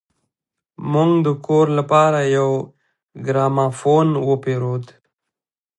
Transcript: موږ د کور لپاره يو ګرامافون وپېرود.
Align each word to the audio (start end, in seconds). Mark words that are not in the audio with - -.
موږ 0.91 1.11
د 1.25 1.27
کور 1.45 1.67
لپاره 1.79 2.19
يو 2.37 2.49
ګرامافون 3.25 4.07
وپېرود. 4.29 4.85